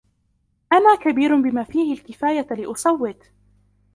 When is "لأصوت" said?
2.53-3.31